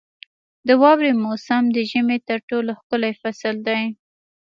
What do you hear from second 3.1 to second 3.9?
فصل دی.